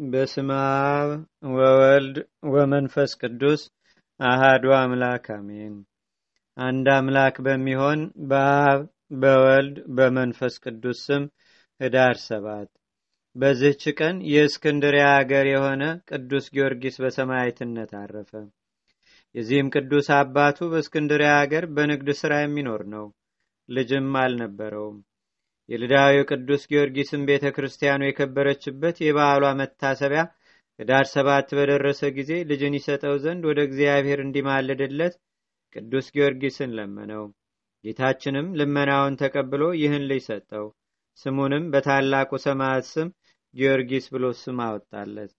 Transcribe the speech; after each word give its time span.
በስመ 0.00 0.50
አብ 0.90 1.10
ወወልድ 1.54 2.16
ወመንፈስ 2.50 3.10
ቅዱስ 3.20 3.62
አሃዱ 4.20 4.64
አምላክ 4.76 5.26
አሜን። 5.34 5.74
አንድ 6.56 6.86
አምላክ 6.94 7.36
በሚሆን 7.46 8.00
በአብ 8.30 8.80
በወልድ 9.20 9.76
በመንፈስ 9.96 10.54
ቅዱስ 10.64 11.00
ስም 11.06 11.24
ህዳር 11.80 12.16
ሰባት 12.24 12.70
በዚህች 13.36 13.84
ቀን 13.98 14.16
የእስክንድሪያ 14.30 15.06
አገር 15.18 15.48
የሆነ 15.50 15.82
ቅዱስ 16.10 16.48
ጊዮርጊስ 16.54 16.96
በሰማዕትነት 17.02 17.92
አረፈ። 18.00 18.32
የዚህም 19.34 19.72
ቅዱስ 19.74 20.08
አባቱ 20.16 20.70
በእስክንድሪያ 20.72 21.32
አገር 21.38 21.66
በንግድ 21.74 22.10
ሥራ 22.20 22.34
የሚኖር 22.40 22.84
ነው። 22.94 23.06
ልጅም 23.68 24.10
አልነበረውም። 24.22 24.98
የልዳዊው 25.70 26.24
ቅዱስ 26.30 26.62
ጊዮርጊስን 26.70 27.22
ቤተ 27.28 27.46
ክርስቲያኑ 27.56 28.00
የከበረችበት 28.06 28.96
የበዓሏ 29.02 29.44
መታሰቢያ 29.60 30.22
ህዳር 30.78 31.06
ሰባት 31.12 31.48
በደረሰ 31.56 32.02
ጊዜ 32.16 32.32
ልጅን 32.50 32.76
ይሰጠው 32.78 33.14
ዘንድ 33.24 33.42
ወደ 33.50 33.60
እግዚአብሔር 33.68 34.20
እንዲማልድለት 34.24 35.14
ቅዱስ 35.76 36.06
ጊዮርጊስን 36.14 36.70
ለመነው። 36.78 37.24
ጌታችንም 37.84 38.46
ልመናውን 38.60 39.18
ተቀብሎ 39.20 39.62
ይህን 39.80 40.04
ልጅ 40.10 40.22
ሰጠው። 40.28 40.66
ስሙንም 41.18 41.64
በታላቁ 41.72 42.30
ሰማዕት 42.44 42.86
ስም 42.92 43.08
ጊዮርጊስ 43.54 44.06
ብሎ 44.14 44.24
ስም 44.40 44.58
አወጣለት። 44.66 45.32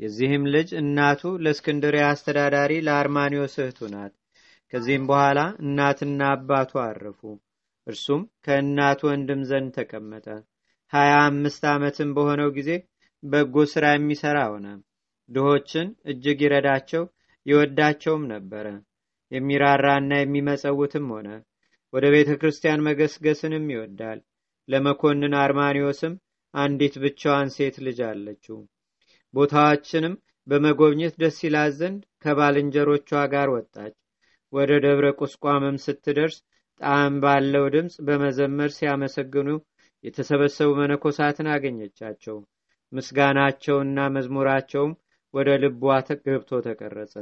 የዚህም 0.00 0.44
ልጅ 0.54 0.68
እናቱ 0.80 1.22
ለእስክንድርያ 1.44 2.04
አስተዳዳሪ 2.10 2.72
ለአርማኒዎስ 2.86 3.54
እህቱ 3.62 3.88
ናት። 3.92 4.14
ከዚህም 4.72 5.04
በኋላ 5.10 5.38
እናትና 5.62 6.20
አባቱ 6.34 6.72
አረፉ። 6.84 7.20
እርሱም 7.86 8.22
ከእናቱ 8.44 9.00
ወንድም 9.08 9.40
ዘንድ 9.44 9.70
ተቀመጠ። 9.76 10.26
ሀያ 10.92 11.12
አምስት 11.26 11.62
ዓመትም 11.72 12.10
በሆነው 12.16 12.48
ጊዜ 12.56 12.70
በጎ 13.22 13.64
ሥራ 13.72 13.84
የሚሠራ 13.92 14.38
ሆነ። 14.50 14.66
ድሆችን 15.28 15.88
እጅግ 16.10 16.40
ይረዳቸው 16.44 17.04
ይወዳቸውም 17.46 18.24
ነበረ። 18.32 18.66
የሚራራና 19.32 20.12
የሚመጸውትም 20.18 21.06
ሆነ። 21.14 21.28
ወደ 21.92 22.06
ቤተ 22.14 22.30
ክርስቲያን 22.40 22.84
መገስገስንም 22.86 23.66
ይወዳል። 23.72 24.18
ለመኮንን 24.68 25.34
አርማኒዎስም 25.42 26.14
አንዲት 26.54 26.94
ብቻዋን 27.02 27.48
ሴት 27.56 27.76
ልጅ 27.86 27.98
አለችው። 28.08 28.58
ቦታዎችንም 29.34 30.14
በመጎብኘት 30.46 31.14
ደስ 31.22 31.38
ይላት 31.46 31.72
ዘንድ 31.78 32.02
ከባልንጀሮቿ 32.24 33.10
ጋር 33.32 33.48
ወጣች። 33.54 33.94
ወደ 34.52 34.72
ደብረ 34.84 35.06
ቁስቋምም 35.20 35.76
ስትደርስ 35.84 36.36
ጣዕም 36.80 37.14
ባለው 37.22 37.64
ድምፅ 37.74 37.94
በመዘመር 38.06 38.70
ሲያመሰግኑ 38.76 39.48
የተሰበሰቡ 40.04 40.70
መነኮሳትን 40.80 41.48
አገኘቻቸው። 41.54 42.36
ምስጋናቸውና 42.92 43.98
መዝሙራቸውም 44.16 44.92
ወደ 45.34 45.48
ልቧ 45.62 45.82
ገብቶ 46.24 46.60
ተቀረጸ። 46.66 47.14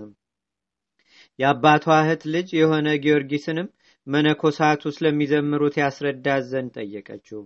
የአባቷ 1.38 1.84
እህት 2.00 2.22
ልጅ 2.34 2.48
የሆነ 2.54 2.88
ጊዮርጊስንም 3.04 3.68
መነኮሳቱ 4.06 4.82
ስለሚዘምሩት 4.96 5.76
ያስረዳት 5.82 6.42
ዘንድ 6.50 6.72
ጠየቀችው። 6.78 7.40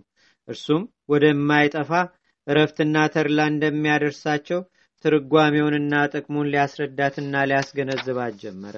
እርሱም 0.47 0.83
ወደማይጠፋ 1.11 1.91
እረፍትና 2.47 2.95
ተድላ 3.15 3.39
እንደሚያደርሳቸው 3.51 4.61
ትርጓሜውንና 5.05 5.93
ጥቅሙን 6.13 6.49
ሊያስረዳትና 6.53 7.43
ሊያስገነዝባት 7.49 8.33
ጀመረ። 8.41 8.75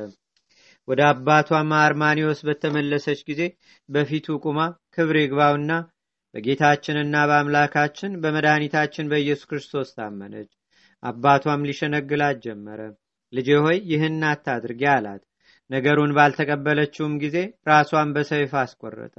ወደ 0.92 1.02
አባቷ 1.09 1.50
አርማኒዎስ 1.80 2.39
በተመለሰች 2.47 3.20
ጊዜ 3.28 3.42
በፊቱ 3.89 4.38
ቁማ 4.44 4.59
ክብር 4.95 5.17
ይግባውና 5.20 5.72
በጌታችንና 6.34 7.16
በአምላካችን 7.30 8.11
በመድኃኒታችን 8.22 9.09
በኢየሱስ 9.12 9.47
ክርስቶስ 9.50 9.89
ታመነች። 9.97 10.50
አባቷም 11.03 11.66
ሊሸነግላት 11.69 12.38
ጀመረ። 12.45 12.81
ልጄ 13.34 13.50
ሆይ 13.66 13.78
ይህን 13.92 14.19
አታድርጊ 14.31 14.84
አላት። 14.94 15.22
ነገሩን 15.69 16.16
ባልተቀበለችውም 16.17 17.14
ጊዜ 17.23 17.38
ራሷን 17.69 18.09
በሰይፍ 18.16 18.53
አስቆረጠ። 18.62 19.16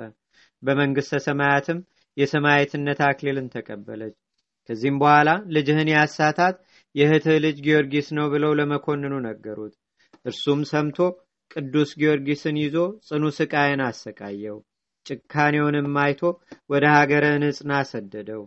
በመንግሥተ 0.62 1.21
ሰማያትም 1.27 1.78
የሰማዕትነት 2.16 3.00
አክሊልን 3.09 3.49
ተቀበለች። 3.54 4.15
ከዚህም 4.69 4.99
በኋላ 5.03 5.31
ልጅህን 5.54 5.89
ያሳታት 5.94 6.56
የእህትህ 6.94 7.37
ልጅ 7.44 7.56
ጊዮርጊስ 7.66 8.09
ነው 8.19 8.27
ብለው 8.34 8.53
ለመኮንኑ 8.59 9.15
ነገሩት። 9.28 9.75
እርሱም 10.25 10.60
ሰምቶ 10.71 10.99
ቅዱስ 11.53 11.91
ጊዮርጊስን 11.99 12.57
ይዞ 12.61 12.77
ጽኑ 13.07 13.25
ስቃይን 13.39 13.81
አሰቃየው። 13.87 14.59
ጭካኔውንም 15.07 15.97
አይቶ 16.03 16.21
ወደ 16.71 16.85
ሀገረ 16.95 17.25
ንጽና 17.43 17.73
ሰደደው። 17.91 18.43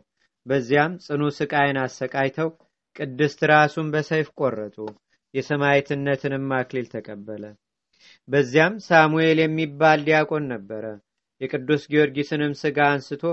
በዚያም 0.45 0.93
ጽኑ 1.05 1.21
ስቃይን 1.37 1.77
አሰቃይተው 1.83 2.49
ቅድስት 2.95 3.39
ራሱን 3.51 3.87
በሰይፍ 3.93 4.27
ቆረጡ። 4.39 4.77
የሰማዕትነትንም 5.33 6.53
አክሊል 6.57 6.87
ተቀበለ። 6.93 7.43
በዚያም 8.27 8.75
ሳሙኤል 8.87 9.39
የሚባል 9.43 9.99
ዲያቆን 10.07 10.45
ነበረ። 10.53 10.85
የቅዱስ 11.41 11.83
ጊዮርጊስንም 11.91 12.53
ሥጋ 12.61 12.79
አንስቶ 12.93 13.23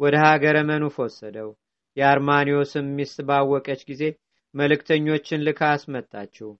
ወደ 0.00 0.16
ሀገረ 0.24 0.56
መኑፍ 0.68 0.96
ወሰደው። 1.02 1.50
የአርማኒዎስም 1.96 2.86
ሚስት 2.98 3.18
ባወቀች 3.28 3.80
ጊዜ 3.90 4.02
መልእክተኞችን 4.54 5.44
ልካ 5.46 5.60
አስመጣችው። 5.74 6.50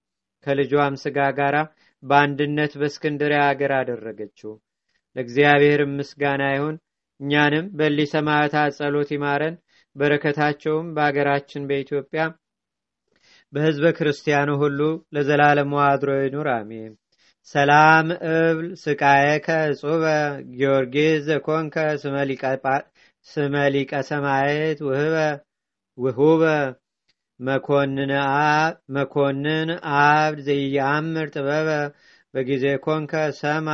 ከልጇም 0.46 0.94
ሥጋ 1.02 1.18
ጋር 1.38 1.54
በአንድነት 2.02 2.72
በእስክንድርያ 2.80 3.40
አገር 3.48 3.72
አደረገችው። 3.78 4.52
ለእግዚአብሔርም 5.16 5.92
ምስጋና 5.98 6.42
ይሁን። 6.54 6.76
እኛንም 7.20 7.66
በሊ 7.78 7.98
ሰማዕታት 8.12 8.76
ጸሎት 8.78 9.10
ይማረን። 9.14 9.56
በረከታቸውም 9.96 10.86
በአገራችን 10.96 11.66
በኢትዮጵያ 11.70 12.22
በሕዝበ 13.52 13.86
ክርስቲያኑ 13.96 14.50
ሁሉ 14.62 14.80
ለዘላለሙ 15.14 15.72
አድሮ 15.86 16.10
ይኑር፣ 16.20 16.48
አሜን። 16.54 16.92
ሰላም 17.54 18.06
እብል 18.32 18.68
ስቃየከ 18.82 19.48
እጹበ 19.70 20.04
ጊዮርጊስ 20.52 21.22
ዘኮንከ 21.28 21.76
ስመሊቀ 23.26 23.92
ሰማየት 24.10 24.78
ውሁበ 25.98 26.42
መኮንን 28.90 29.70
አብድ 29.98 30.38
ዘያምር 30.46 31.28
ጥበበ 31.34 31.68
በጊዜ 32.34 32.64
ኮንከ 32.84 33.12
ሰማ 33.38 33.68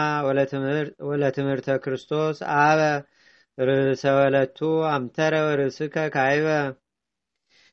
ወለትምህርተ 1.08 1.68
ክርስቶስ 1.84 2.38
አበ 2.58 2.80
ርእሰ 3.58 4.04
ወለቱ 4.18 4.58
አምተረ 4.90 5.34
ርእስከ 5.60 5.96
ካይበ። 6.14 6.48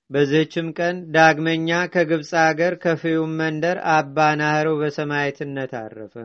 በዚህችም 0.09 0.68
ቀን 0.78 0.96
ዳግመኛ 1.16 1.70
ከግብፅ 1.94 2.31
አገር 2.44 2.74
ከፍዩም 2.84 3.31
መንደር 3.40 3.78
አባ 3.94 4.18
ናህረው 4.40 4.75
በሰማዕትነት 4.81 5.72
አረፈ። 5.81 6.16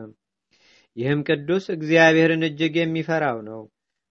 ይህም 0.97 1.19
ቅዱስ 1.29 1.65
እግዚአብሔርን 1.75 2.43
እጅግ 2.47 2.75
የሚፈራው 2.79 3.37
ነው። 3.49 3.61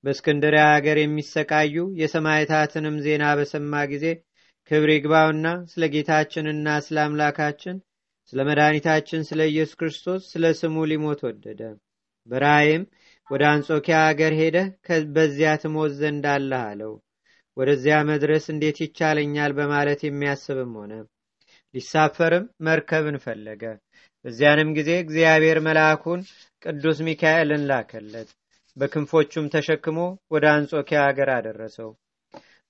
በእስክንድርያ 0.04 0.64
አገር 0.74 0.98
የሚሰቃዩ 1.00 1.76
የሰማዕታትንም 2.00 2.96
ዜና 3.06 3.24
በሰማ 3.38 3.82
ጊዜ 3.92 4.04
ክብር 4.70 4.90
ይግባውና 4.92 5.46
ስለ 5.70 5.84
ጌታችንና 5.92 6.68
ስለ 6.86 6.96
አምላካችን 7.04 7.76
ስለ 8.32 8.40
መድኃኒታችን 8.48 9.20
ስለ 9.28 9.40
ኢየሱስ 9.50 9.76
ክርስቶስ 9.80 10.22
ስለ 10.32 10.46
ስሙ 10.58 10.84
ሊሞት 10.90 11.20
ወደደ። 11.28 11.60
በራእይም 12.28 12.82
ወደ 13.28 13.42
አንጾኪያ 13.52 13.98
አገር 14.08 14.32
ሄደህ 14.40 14.68
በዚያ 15.14 15.52
ትሞት 15.62 15.92
ዘንድ 16.00 16.24
አለህ 16.34 16.62
አለው። 16.68 16.92
ወደዚያ 17.56 17.96
መድረስ 18.10 18.44
እንዴት 18.52 18.78
ይቻለኛል 18.84 19.52
በማለት 19.58 20.00
የሚያስብም 20.04 20.74
ሆነ። 20.80 20.92
ሊሳፈርም 21.74 22.44
መርከብን 22.66 23.16
ፈለገ። 23.24 23.62
በዚያንም 24.24 24.70
ጊዜ 24.78 24.90
እግዚአብሔር 24.98 25.58
መልአኩን 25.66 26.20
ቅዱስ 26.62 27.00
ሚካኤልን 27.08 27.64
ላከለት። 27.70 28.30
በክንፎቹም 28.76 29.50
ተሸክሞ 29.54 29.98
ወደ 30.30 30.44
አንጾኪያ 30.54 31.00
አገር 31.08 31.30
አደረሰው። 31.36 31.90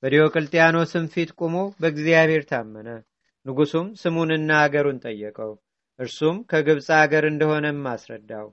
በዲዮቅልጥያኖስም 0.02 1.06
ፊት 1.12 1.30
ቁሞ 1.40 1.54
በእግዚአብሔር 1.80 2.42
ታመነ። 2.50 2.88
ንጉሱም 3.46 3.86
ስሙንና 4.00 4.50
አገሩን 4.64 4.98
ጠየቀው። 5.04 5.52
እርሱም 5.98 6.36
ከግብፅ 6.50 6.88
አገር 6.98 7.24
እንደሆነም 7.28 7.86
አስረዳው። 7.92 8.46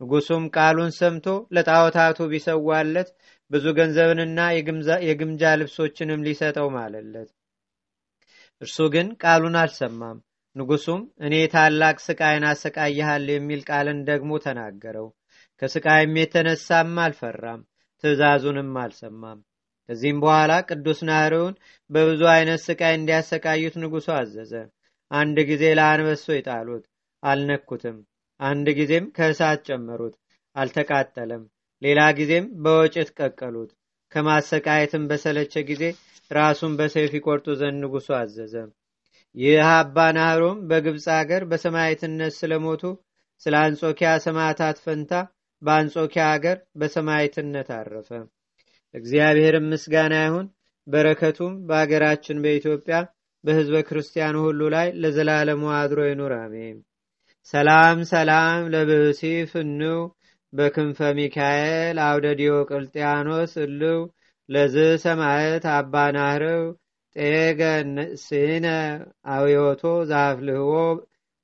ንጉሱም 0.00 0.44
ቃሉን 0.56 0.92
ሰምቶ 0.96 1.26
ለጣዖታቱ 1.54 2.18
ቢሰዋለት 2.32 3.08
ብዙ 3.50 3.64
ገንዘብንና 3.78 4.40
የግምጃ 5.08 5.44
ልብሶችንም 5.60 6.24
ሊሰጠው 6.26 6.68
ማለለት። 6.76 7.28
እርሱ 8.62 8.78
ግን 8.94 9.08
ቃሉን 9.22 9.56
አልሰማም። 9.60 10.18
ንጉሱም 10.56 11.02
እኔ 11.20 11.34
ታላቅ 11.52 11.96
ስቃይን 12.04 12.44
አሰቃይሃል 12.50 13.26
የሚል 13.32 13.60
ቃልን 13.68 13.98
ደግሞ 14.08 14.30
ተናገረው። 14.46 15.08
ከስቃይም 15.62 16.14
የተነሳም 16.20 16.96
አልፈራም፣ 17.04 17.60
ትእዛዙንም 18.04 18.72
አልሰማም። 18.82 19.38
ከዚህም 19.88 20.18
በኋላ 20.20 20.52
ቅዱስ 20.68 20.98
ናህርውን 21.08 21.54
በብዙ 21.90 22.22
አይነት 22.32 22.60
ስቃይ 22.64 22.94
እንዲያሰቃዩት 22.96 23.76
ንጉሡ 23.82 24.06
አዘዘ። 24.16 24.52
አንድ 25.10 25.36
ጊዜ 25.50 25.64
ለአንበሶ 25.78 26.26
ይጣሉት፣ 26.36 26.84
አልነኩትም። 27.22 27.98
አንድ 28.40 28.66
ጊዜም 28.78 29.06
ከእሳት 29.16 29.60
ጨመሩት፣ 29.68 30.14
አልተቃጠለም። 30.56 31.42
ሌላ 31.82 32.00
ጊዜም 32.18 32.46
በወጭት 32.62 33.08
ቀቀሉት። 33.18 33.70
ከማሰቃየትም 34.12 35.02
በሰለቸ 35.10 35.54
ጊዜ 35.70 35.82
ራሱን 36.30 36.72
በሰይፍ 36.78 37.12
ይቆርጡ 37.18 37.46
ዘንድ 37.60 37.78
ንጉሡ 37.84 38.08
አዘዘ። 38.20 38.54
ይህ 39.34 39.66
አባ 39.72 39.96
ናህሮም 40.16 40.58
በግብፅ 40.70 41.06
አገር 41.16 41.42
በሰማዕትነት 41.50 42.32
ስለሞቱ 42.38 42.82
ስለ 43.42 43.54
አንጾኪያ 43.64 44.10
ሰማዕታት 44.24 44.78
ፈንታ 44.84 45.12
በአንጾኪያ 45.62 46.24
አገር 46.34 46.58
በሰማዕትነት 46.80 47.68
አረፈ። 47.76 48.10
እግዚአብሔርም 48.94 49.66
ምስጋና 49.72 50.14
ይሁን። 50.24 50.46
በረከቱም 50.86 51.54
በአገራችን 51.68 52.42
በኢትዮጵያ 52.44 52.98
በሕዝበ 53.44 53.76
ክርስቲያኑ 53.88 54.36
ሁሉ 54.46 54.60
ላይ 54.74 54.88
ለዘላለሙ 55.02 55.62
አድሮ 55.78 55.98
ይኑር፣ 56.08 56.32
አሜን። 56.38 56.76
ሰላም 57.52 57.98
ሰላም 58.10 58.62
ለብህሲ 58.72 59.20
ፍንው 59.50 60.00
በክንፈ 60.52 60.98
ሚካኤል 61.18 61.96
አውደ 62.06 62.26
ዲዮቅልጥያኖስ 62.40 63.52
እልው 63.64 64.00
ለዝ 64.48 64.74
ሰማዕት 65.04 65.64
አባ 65.74 65.94
ናህርው 66.16 66.64
ጤገ 67.16 67.60
ስነ 68.24 68.66
አውዮቶ 69.34 69.82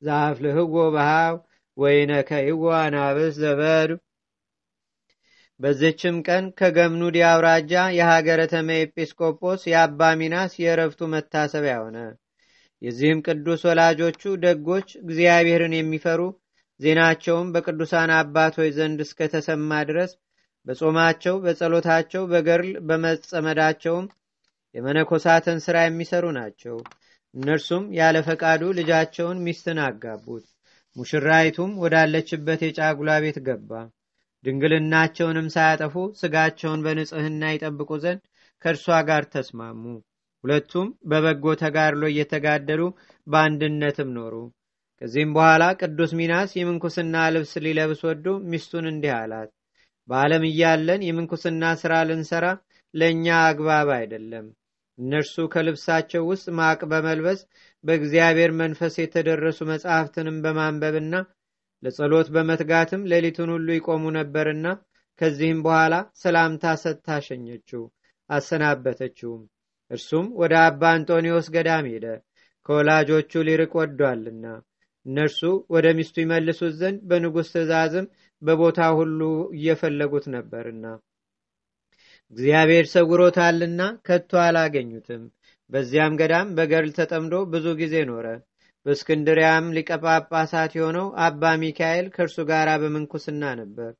ዛፍልህዎ 0.02 0.76
በሃው 0.94 1.36
ወይነ 1.76 2.12
ከይዎ 2.28 2.64
አናብስ 2.80 3.34
ዘበዱ 3.40 3.90
በዝችም 5.60 6.16
ቀን 6.26 6.44
ከገምኑድ 6.58 7.16
አውራጃ 7.26 7.82
የሀገረ 7.96 8.40
ተመ 8.52 8.68
ኤጲስቆጶስ 8.80 9.60
የአባ 9.70 10.10
ሚናስ 10.20 10.52
የእረፍቱ 10.62 11.08
መታሰቢያ 11.12 11.76
ሆነ። 11.82 11.98
የዚህም 12.82 13.20
ቅዱስ 13.26 13.60
ወላጆቹ 13.68 14.22
ደጎች፣ 14.42 14.88
እግዚአብሔርን 15.02 15.74
የሚፈሩ 15.76 16.20
ዜናቸውም 16.80 17.52
በቅዱሳን 17.54 18.10
አባቶች 18.16 18.70
ዘንድ 18.78 19.00
እስከተሰማ 19.04 19.70
ድረስ 19.90 20.12
በጾማቸው፣ 20.66 21.34
በጸሎታቸው፣ 21.44 22.22
በገርል 22.30 22.70
በመጸመዳቸውም 22.88 24.06
የመነኮሳትን 24.74 25.58
ሥራ 25.64 25.76
የሚሰሩ 25.84 26.24
ናቸው። 26.38 26.76
እነርሱም 27.34 27.84
ያለ 27.96 28.16
ፈቃዱ 28.26 28.62
ልጃቸውን 28.78 29.42
ሚስትን 29.46 29.78
አጋቡት። 29.86 30.46
ሙሽራይቱም 30.96 31.70
ወዳለችበት 31.82 32.60
የጫጉላ 32.64 33.12
ቤት 33.24 33.38
ገባ። 33.46 33.70
ድንግልናቸውንም 34.44 35.46
ሳያጠፉ 35.54 35.94
ስጋቸውን 36.20 36.82
በንጽህና 36.86 37.52
ይጠብቁ 37.52 37.90
ዘንድ 38.04 38.20
ከእርሷ 38.62 38.96
ጋር 39.08 39.24
ተስማሙ። 39.32 39.82
ሁለቱም 40.44 40.88
በበጎ 41.10 41.44
ተጋድሎ 41.60 42.04
እየተጋደሉ 42.10 42.82
በአንድነትም 43.26 44.10
ኖሩ። 44.16 44.34
ከዚህም 45.02 45.30
በኋላ 45.36 45.62
ቅዱስ 45.80 46.10
ሚናስ 46.18 46.50
የምንኩስና 46.56 47.14
ልብስ 47.34 47.52
ሊለብስ 47.64 48.00
ወዶ 48.08 48.26
ሚስቱን 48.50 48.86
እንዲህ 48.90 49.12
አላት። 49.16 49.50
በዓለም 50.08 50.44
እያለን 50.48 51.00
የምንኩስና 51.06 51.64
ሥራ 51.82 51.94
ልንሰራ 52.08 52.46
ለእኛ 52.94 53.26
አግባብ 53.46 53.88
አይደለም። 53.96 54.46
እነርሱ 54.98 55.34
ከልብሳቸው 55.52 56.22
ውስጥ 56.30 56.46
ማቅ 56.58 56.80
በመልበስ 56.90 57.40
በእግዚአብሔር 57.84 58.50
መንፈስ 58.60 58.94
የተደረሱ 59.00 59.58
መጻሕፍትንም 59.70 60.36
በማንበብና 60.44 61.14
ለጸሎት 61.84 62.28
በመትጋትም 62.34 63.02
ሌሊቱን 63.12 63.50
ሁሉ 63.54 63.68
ይቆሙ 63.76 64.04
ነበርና 64.16 64.66
ከዚህም 65.20 65.58
በኋላ 65.64 65.94
ሰላምታ 66.22 66.64
ሰጥታ 66.82 67.08
ሸኘችው፣ 67.26 67.82
አሰናበተችውም። 68.30 69.42
እርሱም 69.90 70.26
ወደ 70.40 70.54
አባ 70.62 70.82
አንጦኒዎስ 70.94 71.48
ገዳም 71.54 71.86
ሄደ፣ 71.92 72.06
ከወላጆቹ 72.66 73.42
ሊርቅ 73.48 73.72
ወዷልና። 73.80 74.44
እነርሱ 75.06 75.40
ወደ 75.74 75.86
ሚስቱ 75.96 76.16
ይመልሱት 76.22 76.74
ዘንድ 76.80 77.00
በንጉሥ 77.08 77.48
ትእዛዝም 77.54 78.06
በቦታ 78.42 78.80
ሁሉ 78.98 79.20
እየፈለጉት 79.56 80.26
ነበርና 80.34 80.84
እግዚአብሔር 82.32 82.86
ሰውሮታልና 82.92 83.80
ከቶ 84.06 84.30
አላገኙትም። 84.44 85.22
በዚያም 85.70 86.16
ገዳም 86.20 86.48
በገርል 86.56 86.90
ተጠምዶ 86.98 87.34
ብዙ 87.52 87.66
ጊዜ 87.80 87.94
ኖረ። 88.10 88.26
በእስክንድሪያም 88.86 89.66
ሊቀ 89.76 89.90
ጳጳሳት 90.04 90.72
የሆነው 90.76 91.06
አባ 91.26 91.52
ሚካኤል 91.60 92.06
ከእርሱ 92.14 92.38
ጋር 92.50 92.68
በምንኩስና 92.82 93.42
ነበር። 93.60 93.92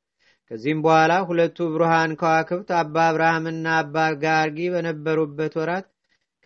ከዚህም 0.51 0.81
በኋላ 0.85 1.13
ሁለቱ 1.29 1.59
ብሩሃን 1.73 2.13
ከዋክብት 2.21 2.71
አባ 2.81 2.97
አብርሃምና 3.07 3.67
አባ 3.79 3.95
ጋርጊ 4.25 4.59
በነበሩበት 4.75 5.55
ወራት 5.61 5.87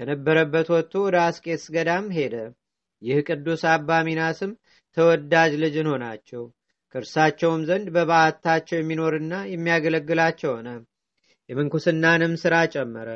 ከነበረበት 0.00 0.68
ወጥቶ 0.74 0.94
ወደ 1.06 1.16
አስቄስ 1.24 1.64
ገዳም 1.74 2.06
ሄደ። 2.16 2.34
ይህ 3.02 3.18
ቅዱስ 3.28 3.62
አባ 3.72 3.98
ሚናስም 4.06 4.52
ተወዳጅ 4.96 5.52
ልጅን 5.62 5.90
ሆናቸው። 5.92 6.44
ከእርሳቸውም 6.94 7.62
ዘንድ 7.68 7.88
በበዓታቸው 7.94 8.76
የሚኖርና 8.78 9.34
የሚያገለግላቸው 9.52 10.50
ሆነ። 10.54 10.68
የምንኩስናንም 11.50 12.32
ሥራ 12.42 12.54
ጨመረ። 12.74 13.08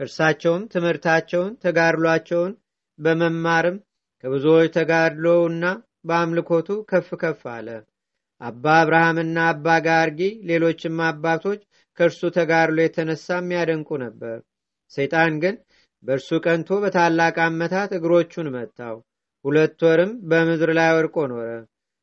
ከእርሳቸውም 0.00 0.62
ትምህርታቸውን፣ 0.72 1.52
ተጋድሏቸውን 1.62 2.52
በመማርም 2.98 3.76
ከብዙዎች 4.24 4.68
ተጋድሎውና 4.76 5.64
በአምልኮቱ 6.04 6.68
ከፍ 6.90 7.08
ከፍ 7.22 7.42
አለ። 7.54 7.68
አባ 8.40 8.64
አብርሃምና 8.82 9.38
አባ 9.50 9.66
ጋርጊ 9.86 10.20
ሌሎችም 10.48 10.98
አባቶች 11.08 11.60
ከእርሱ 11.98 12.20
ተጋድሎ 12.36 12.78
የተነሳ 12.82 13.26
የሚያደንቁ 13.38 13.88
ነበር። 14.04 14.36
ሰይጣን 14.92 15.34
ግን 15.42 15.56
በእርሱ 16.02 16.28
ቀንቶ 16.44 16.78
በታላቅ 16.82 17.36
አመታት 17.46 17.90
እግሮቹን 17.96 18.48
መታው። 18.54 18.96
ሁለት 19.44 19.80
ወርም 19.86 20.12
በምድር 20.30 20.70
ላይ 20.78 20.90
ወድቆ 20.96 21.16
ኖረ። 21.32 21.48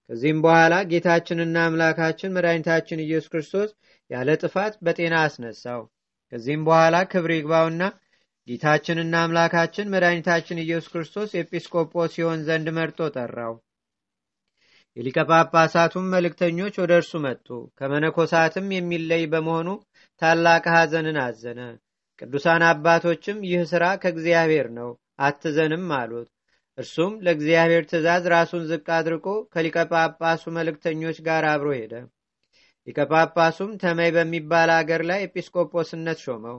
ከዚህም 0.10 0.40
በኋላ 0.44 0.74
ጌታችንና 0.92 1.58
አምላካችን 1.68 2.34
መድኃኒታችን 2.36 3.04
ኢየሱስ 3.06 3.32
ክርስቶስ 3.34 3.72
ያለ 4.10 4.30
ጥፋት 4.44 4.74
በጤና 4.86 5.16
አስነሳው። 5.24 5.82
ከዚህም 6.32 6.62
በኋላ 6.68 6.96
ክብር 7.12 7.32
ይግባውና 7.36 7.82
ጌታችንና 8.48 9.16
አምላካችን 9.24 9.90
መድኃኒታችን 9.94 10.62
ኢየሱስ 10.62 10.90
ክርስቶስ 10.92 11.30
ኤጲስቆጶስ 11.40 12.12
ሲሆን 12.14 12.40
ዘንድ 12.48 12.68
መርጦ 12.78 13.00
ጠራው። 13.16 13.56
የሊቀ 14.98 15.18
ጳጳሳቱም 15.30 16.06
መልእክተኞች 16.14 16.76
ወደ 16.82 16.94
እርሱ 17.00 17.12
መጡ። 17.26 17.48
ከመነኮሳትም 17.80 18.68
የሚለይ 18.76 19.24
በመሆኑ 19.34 19.68
ታላቅ 20.22 20.64
ሐዘንን 20.76 21.18
አዘነ። 21.26 21.60
ቅዱሳን 22.22 22.64
አባቶችም 22.70 23.44
ይህ 23.50 23.64
ሥራ 23.72 23.84
ከእግዚአብሔር 24.02 24.70
ነው፣ 24.78 24.90
አትዘንም 25.22 25.86
አሉት። 25.98 26.30
እርሱም 26.78 27.14
ለእግዚአብሔር 27.26 27.84
ትእዛዝ 27.92 28.24
ራሱን 28.34 28.64
ዝቅ 28.72 28.88
አድርጎ 28.98 29.26
ከሊቀ 29.54 29.78
ጳጳሱ 29.92 30.44
መልእክተኞች 30.58 31.20
ጋር 31.28 31.46
አብሮ 31.52 31.70
ሄደ። 31.80 31.94
ሊቀ 32.88 33.00
ጳጳሱም 33.12 33.72
ተመይ 33.82 34.12
በሚባል 34.16 34.72
አገር 34.76 35.04
ላይ 35.10 35.22
ኤጲስቆጶስነት 35.28 36.20
ሾመው። 36.26 36.58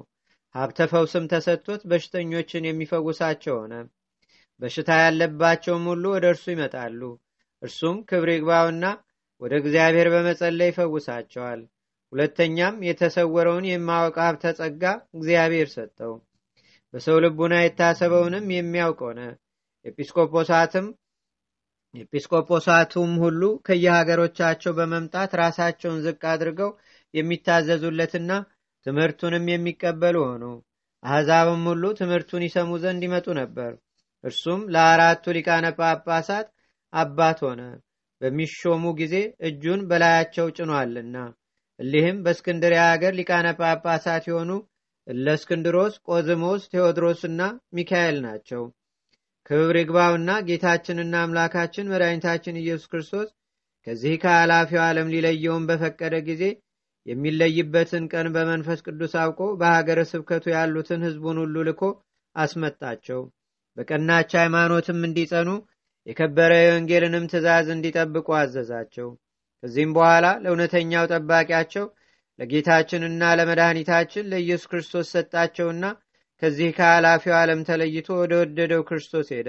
ሀብተ 0.59 0.87
ፈውስም 0.91 1.25
ተሰጥቶት 1.33 1.83
በሽተኞችን 1.91 2.69
የሚፈውሳቸው 2.69 3.55
ሆነ። 3.61 3.75
በሽታ 4.61 4.91
ያለባቸውም 5.01 5.85
ሁሉ 5.91 6.05
ወደ 6.15 6.27
እርሱ 6.33 6.45
ይመጣሉ። 6.55 7.01
እርሱም 7.63 7.97
ክብር 8.09 8.31
ይግባውና 8.33 8.85
ወደ 9.43 9.53
እግዚአብሔር 9.61 10.09
በመጸለይ 10.15 10.71
ይፈውሳቸዋል። 10.73 11.61
ሁለተኛም 12.13 12.77
የተሰወረውን 12.87 13.67
የማወቅ 13.69 14.17
ሀብተ 14.25 14.53
ጸጋ 14.59 14.83
እግዚአብሔር 15.15 15.69
ሰጠው። 15.75 16.13
በሰው 16.95 17.17
ልቡና 17.25 17.55
የታሰበውንም 17.61 18.47
የሚያውቅ 18.55 19.01
ሆነ። 19.09 19.21
ኤጲስቆጶሳትም 19.85 20.87
ኤጲስቆጶሳቱም 21.95 23.13
ሁሉ 23.23 23.43
ከየሀገሮቻቸው 23.67 24.73
በመምጣት 24.79 25.31
ራሳቸውን 25.41 26.03
ዝቅ 26.07 26.23
አድርገው 26.33 26.71
የሚታዘዙለትና 27.15 28.31
ትምህርቱንም 28.87 29.45
የሚቀበሉ 29.51 30.17
ሆኑ። 30.27 30.45
አሕዛብም 31.03 31.65
ሁሉ 31.71 31.85
ትምህርቱን 31.99 32.45
ይሰሙ 32.47 32.71
ዘንድ 32.83 33.03
ይመጡ 33.07 33.27
ነበር። 33.41 33.73
እርሱም 34.25 34.61
ለአራቱ 34.75 35.25
ሊቃነ 35.37 35.67
ጳጳሳት 35.79 36.47
አባት 36.93 37.39
ሆነ። 37.47 37.61
በሚሾሙ 38.21 38.85
ጊዜ 39.01 39.15
እጁን 39.49 39.81
በላያቸው 39.91 40.47
ጭኗልና። 40.57 41.17
እሊህም 41.79 42.17
በእስክንድሪያ 42.25 42.83
አገር 42.93 43.13
ሊቃነ 43.19 43.49
ጳጳሳት 43.61 44.25
የሆኑ 44.29 44.51
እለ 45.07 45.27
እስክንድሮስ፣ 45.39 45.95
ቆዝሞስ፣ 46.09 46.63
ቴዎድሮስና 46.73 47.43
ሚካኤል 47.77 48.17
ናቸው። 48.25 48.63
ክብር 49.51 49.77
ይግባውና 49.81 50.31
ጌታችንና 50.49 51.15
አምላካችን 51.25 51.91
መድኃኒታችን 51.93 52.59
ኢየሱስ 52.63 52.89
ክርስቶስ 52.93 53.29
ከዚህ 53.87 54.15
ከኃላፊው 54.23 54.81
ዓለም 54.87 55.13
ሊለየውን 55.15 55.65
በፈቀደ 55.69 56.15
ጊዜ 56.27 56.43
የሚለይበትን 57.09 58.05
ቀን 58.13 58.27
በመንፈስ 58.35 58.81
ቅዱስ 58.87 59.13
አውቆ 59.23 59.41
በሀገረ 59.61 60.01
ስብከቱ 60.11 60.45
ያሉትን 60.55 61.05
ሕዝቡን 61.07 61.39
ሁሉ 61.43 61.57
ልኮ 61.69 61.83
አስመጣቸው። 62.37 63.21
በቀናች 63.77 64.31
ሃይማኖትም 64.41 65.01
እንዲጸኑ 65.07 65.51
የከበረ 66.07 66.53
የወንጌልንም 66.61 67.25
ትእዛዝ 67.33 67.67
እንዲጠብቁ 67.75 68.29
አዘዛቸው። 68.39 69.09
ከዚህም 69.63 69.95
በኋላ 69.97 70.27
ለእውነተኛው 70.43 71.09
ጠባቂያቸው 71.13 71.87
ለጌታችንና 72.39 73.23
ለመድኃኒታችን 73.39 74.29
ለኢየሱስ 74.33 74.69
ክርስቶስ 74.73 75.07
ሰጣቸውና 75.15 75.85
ከዚህ 76.43 76.69
ከኃላፊው 76.77 77.35
ዓለም 77.39 77.61
ተለይቶ 77.69 78.09
ወደ 78.21 78.33
ወደደው 78.43 78.83
ክርስቶስ 78.89 79.29
ሄደ። 79.37 79.49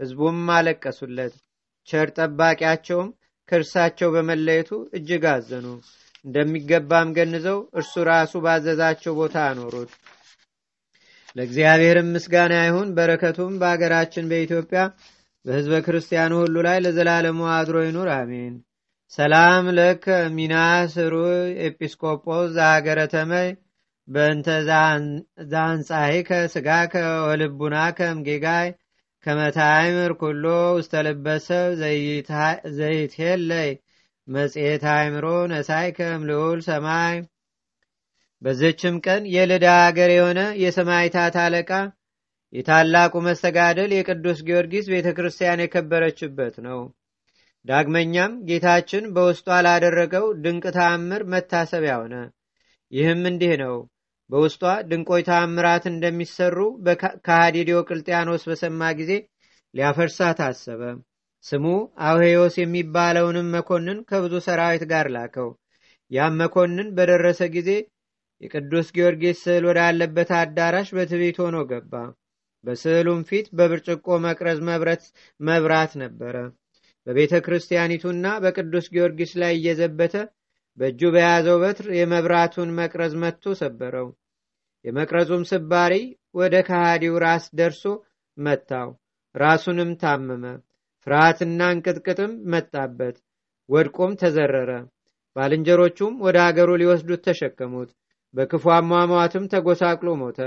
ሕዝቡም 0.00 0.38
አለቀሱለት። 0.56 1.34
ቸር 1.88 2.08
ጠባቂያቸውም 2.18 3.08
ከእርሳቸው 3.48 4.08
በመለየቱ 4.14 4.70
እጅግ 4.98 5.24
አዘኑ። 5.32 5.66
እንደሚገባም 6.24 7.08
ገንዘው 7.16 7.58
እርሱ 7.78 7.94
ራሱ 8.08 8.32
ባዘዛቸው 8.44 9.14
ቦታ 9.20 9.36
አኖሩት። 9.48 9.92
ለእግዚአብሔርም 11.36 12.08
ምስጋና 12.14 12.54
ይሁን። 12.62 12.88
በረከቱም 12.96 13.52
በአገራችን 13.60 14.28
በኢትዮጵያ 14.30 14.80
በሕዝበ 15.44 15.74
ክርስቲያኑ 15.86 16.32
ሁሉ 16.42 16.56
ላይ 16.66 16.78
ለዘላለሙ 16.84 17.40
አድሮ 17.54 17.76
ይኑር፣ 17.86 18.10
አሜን። 18.16 18.54
ሰላም 19.12 19.64
ለከ 19.76 20.04
ሚናስ 20.36 20.94
ሩይ 21.12 21.38
ኤጲስቆጶስ 21.66 22.46
ዘሀገረ 22.54 23.00
ተመይ 23.14 23.48
በእንተ 24.08 24.46
ዛንጻሂከ 25.52 26.30
ስጋከ 26.54 26.94
ወልቡናከ 27.26 27.98
እምጌጋይ 28.14 28.68
ከመታይምር 29.26 30.12
ኩሎ 30.20 30.44
ውስተ 30.76 31.02
ልበሰብ 31.06 31.68
ዘይትሄለይ 32.78 33.70
መጽሔት 34.28 34.84
አእምሮ 34.90 35.26
ነሳይከ 35.50 35.98
እምልዑል 36.14 36.60
ሰማይ 36.66 37.16
በዝችም 38.42 38.96
ቀን 39.04 39.22
የልዳ 39.32 39.66
አገር 39.82 40.10
የሆነ 40.12 40.40
የሰማይታት 40.62 41.34
አለቃ 41.42 41.70
የታላቁ 42.52 43.14
መስተጋደል 43.26 43.90
የቅዱስ 43.94 44.40
ጊዮርጊስ 44.46 44.86
ቤተ 44.92 45.08
ክርስቲያን 45.16 45.62
የከበረችበት 45.62 46.54
ነው። 46.66 46.80
ዳግመኛም 47.64 48.32
ጌታችን 48.48 49.04
በውስጧ 49.14 49.48
ላደረገው 49.66 50.26
ድንቅ 50.44 50.64
ተአምር 50.76 51.22
መታሰቢያ 51.32 51.94
ሆነ። 52.00 52.14
ይህም 52.92 53.22
እንዲህ 53.30 53.52
ነው። 53.62 53.76
በውስጧ 54.30 54.62
ድንቆይ 54.90 55.22
ተአምራት 55.28 55.84
እንደሚሰሩ 55.90 56.58
ከሃዲ 57.26 57.56
ዲዮቅልጥያኖስ 57.68 58.44
በሰማ 58.50 58.90
ጊዜ 59.00 59.12
ሊያፈርሳት 59.74 60.38
አሰበ። 60.46 60.82
ስሙ 61.44 61.64
አውሄዮስ 62.06 62.54
የሚባለውንም 62.58 63.48
መኮንን 63.54 63.98
ከብዙ 64.10 64.34
ሰራዊት 64.46 64.84
ጋር 64.92 65.06
ላከው። 65.14 65.48
ያም 66.10 66.34
መኮንን 66.40 66.88
በደረሰ 66.96 67.40
ጊዜ 67.54 67.70
የቅዱስ 68.40 68.88
ጊዮርጊስ 68.94 69.40
ስዕል 69.44 69.64
ወዳለበት 69.68 70.30
አዳራሽ 70.38 70.88
በትቤት 70.96 71.36
ሆኖ 71.42 71.56
ገባ። 71.70 71.92
በስዕሉም 72.64 73.20
ፊት 73.28 73.46
በብርጭቆ 73.58 74.16
መቅረዝ 74.24 74.58
መብራት 75.40 75.92
ነበረ። 76.02 76.36
በቤተ 77.06 77.34
ክርስቲያኒቱና 77.46 78.26
በቅዱስ 78.42 78.86
ጊዮርጊስ 78.92 79.32
ላይ 79.42 79.52
እየዘበተ 79.56 80.14
በእጁ 80.78 81.00
በያዘው 81.14 81.56
በትር 81.62 81.86
የመብራቱን 81.96 82.70
መቅረዝ 82.78 83.14
መጥቶ 83.22 83.54
ሰበረው። 83.60 84.08
የመቅረዙም 84.84 85.42
ስባሪ 85.50 85.94
ወደ 86.34 86.54
ከሃዲው 86.68 87.16
ራስ 87.24 87.44
ደርሶ 87.58 87.82
መታው። 88.38 88.90
ራሱንም 89.34 89.90
ታመመ። 90.00 90.44
ፍርሃትና 91.06 91.60
እንቅጥቅጥም 91.74 92.32
መጣበት። 92.52 93.16
ወድቆም 93.68 94.12
ተዘረረ። 94.20 94.70
ባልንጀሮቹም 95.36 96.14
ወደ 96.24 96.36
አገሩ 96.46 96.70
ሊወስዱት 96.80 97.22
ተሸከሙት። 97.26 97.90
በክፉ 98.34 98.64
አሟሟትም 98.76 99.44
ተጎሳቅሎ 99.52 100.08
ሞተ። 100.20 100.38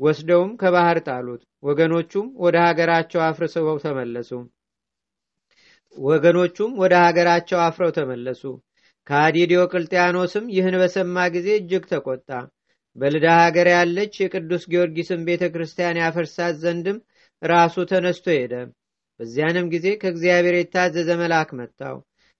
ወስደውም 0.00 0.50
ከባህር 0.60 0.98
ጣሉት። 1.06 1.42
ወገኖቹም 1.66 2.26
ወደ 2.44 2.56
ሀገራቸው 2.66 3.20
አፍርሰው 3.26 3.76
ተመለሱ። 3.84 4.30
ወገኖቹም 5.96 6.70
ወደ 6.82 6.94
ሀገራቸው 7.04 7.58
አፍረው 7.64 7.90
ተመለሱ። 7.96 8.42
ከሃዲ 9.06 9.36
ዲዮቅልጥያኖስም 9.50 10.44
ይህን 10.54 10.76
በሰማ 10.80 11.16
ጊዜ 11.34 11.48
እጅግ 11.58 11.84
ተቆጣ። 11.92 12.28
በልዳ 12.96 13.26
ሀገር 13.42 13.66
ያለች 13.74 14.14
የቅዱስ 14.20 14.64
ጊዮርጊስን 14.72 15.20
ቤተ 15.28 15.44
ክርስቲያን 15.54 16.00
ያፈርሳት 16.02 16.54
ዘንድም 16.62 16.98
ራሱ 17.42 17.84
ተነስቶ 17.90 18.26
ሄደ። 18.36 18.54
በዚያንም 19.22 19.66
ጊዜ 19.72 19.88
ከእግዚአብሔር 19.98 20.54
የታዘዘ 20.56 21.10
መልአክ 21.20 21.50
መታው። 21.58 21.96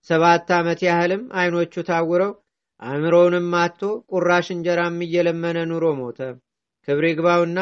ሰባት 0.06 0.48
ዓመት 0.56 0.80
ያህልም 0.86 1.20
አይኖቹ 1.40 1.74
ታውረው 1.88 2.32
አእምሮውንም 2.82 3.50
አጥቶ 3.58 3.82
ቁራሽ 4.10 4.46
እንጀራም 4.54 4.96
እየለመነ 5.06 5.58
ኑሮ 5.70 5.84
ሞተ። 5.98 6.18
ክብር 6.88 7.04
ይግባውና 7.08 7.58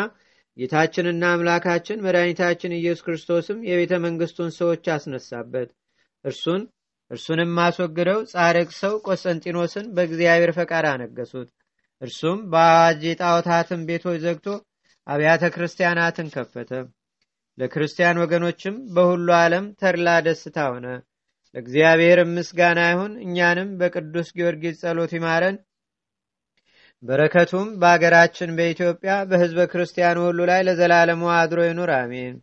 ጌታችንና 0.56 1.24
አምላካችን 1.32 2.02
መድኃኒታችን 2.04 2.76
ኢየሱስ 2.78 3.04
ክርስቶስም 3.06 3.58
የቤተ 3.68 3.98
መንግስቱን 4.06 4.50
ሰዎች 4.58 4.86
አስነሳበት። 4.94 5.68
እርሱን 6.24 6.62
እርሱንም 7.10 7.52
አስወግደው 7.64 8.20
ጻድቅ 8.32 8.70
ሰው 8.80 8.94
ቆስጠንጢኖስን 9.06 9.86
በእግዚአብሔር 9.94 10.52
ፈቃድ 10.58 10.88
አነገሱት። 10.90 11.50
እርሱም 12.02 12.38
በአዋጅ 12.52 13.02
የጣዖታትን 13.08 13.82
ቤቶች 13.88 14.18
ዘግቶ 14.24 14.48
አብያተ 15.06 15.44
ክርስቲያናትን 15.54 16.30
ከፈተ። 16.34 16.72
ለክርስቲያን 17.58 18.20
ወገኖችም 18.22 18.74
በሁሉ 18.94 19.28
ዓለም 19.38 19.64
ተድላ 19.80 20.08
ደስታ 20.26 20.58
ሆነ። 20.70 20.86
ለእግዚአብሔር 21.54 22.18
ምስጋና 22.30 22.80
ይሁን። 22.90 23.12
እኛንም 23.24 23.70
በቅዱስ 23.80 24.28
ጊዮርጊስ 24.36 24.76
ጸሎት 24.82 25.12
ይማረን። 25.16 25.56
በረከቱም 27.02 27.68
በአገራችን 27.80 28.50
በኢትዮጵያ 28.56 29.12
በሕዝበ 29.28 29.60
ክርስቲያኑ 29.72 30.18
ሁሉ 30.26 30.40
ላይ 30.50 30.60
ለዘላለሙ 30.66 31.22
አድሮ 31.36 31.60
ይኑር፣ 31.66 31.90
አሜን። 31.96 32.34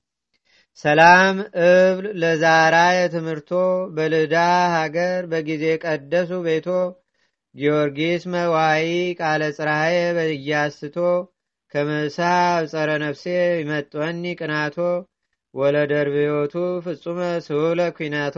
ሰላም 0.80 1.36
እብል 1.66 2.06
ለዛራ 2.22 2.76
የትምህርቶ 2.96 3.52
በልዳ 3.96 4.36
ሀገር 4.76 5.22
በጊዜ 5.32 5.64
ቀደሱ 5.86 6.32
ቤቶ 6.46 6.68
ጊዮርጊስ 7.56 8.24
መዋይ 8.34 8.88
ቃለ 9.20 9.44
ጽራዬ 9.58 9.96
በእያስቶ 10.18 10.98
ከመሳብ 11.74 12.62
ጸረ 12.72 12.90
ነፍሴ 13.04 13.24
ይመጥወኒ 13.60 14.24
ቅናቶ 14.40 14.78
ወለደርብዮቱ 15.54 16.54
ፍጹመ 16.86 17.20
ስሁለ 17.46 17.80
ኩናቶ 17.98 18.38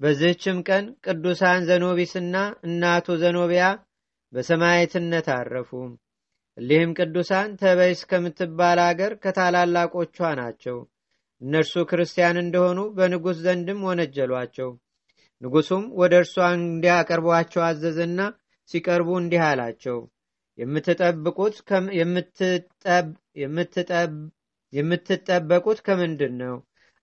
በዚህችም 0.00 0.58
ቀን 0.68 0.84
ቅዱሳን 1.04 1.64
ዘኖቢስና 1.68 2.36
እናቱ 2.66 3.16
ዘኖቢያ 3.22 3.64
በሰማዕትነት 4.32 5.26
አረፉ። 5.34 5.70
እሊህም 6.58 6.90
ቅዱሳን 6.98 7.50
ተበይስ 7.60 8.00
ከምትባል 8.10 8.78
አገር 8.86 9.12
ከታላላቆቿ 9.22 10.16
ናቸው። 10.40 10.78
እነርሱ 11.42 11.74
ክርስቲያን 11.90 12.38
እንደሆኑ 12.42 12.80
በንጉሥ 12.96 13.36
ዘንድም 13.44 13.80
ወነጀሏቸው። 13.88 14.70
ንጉሡም 15.42 15.84
ወደ 16.00 16.14
እርሷ 16.22 16.34
እንዲያቀርቧቸው 16.56 17.62
አዘዘና 17.68 18.18
ሲቀርቡ 18.68 19.10
እንዲህ 19.20 19.42
አላቸው። 19.46 19.98
የምትጠበቁት 24.72 25.78
ከምንድን 25.86 26.34
ነው? 26.42 26.56